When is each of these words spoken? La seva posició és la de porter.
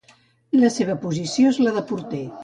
La 0.61 0.71
seva 0.77 0.95
posició 1.03 1.51
és 1.55 1.59
la 1.65 1.75
de 1.77 1.85
porter. 1.93 2.23